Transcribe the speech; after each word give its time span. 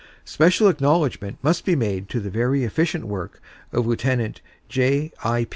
Special 0.25 0.67
acknowledgement 0.67 1.37
must 1.43 1.63
be 1.63 1.75
made 1.75 2.15
of 2.15 2.23
the 2.23 2.31
very 2.31 2.63
efficient 2.63 3.05
work 3.05 3.39
of 3.71 3.85
Lieut. 3.85 4.41
J. 4.67 5.11
I. 5.23 5.45